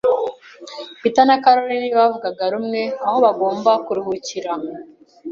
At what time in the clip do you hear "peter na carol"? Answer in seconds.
1.01-1.69